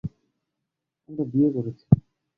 [1.09, 1.85] আমরা বিয়ে করেছি।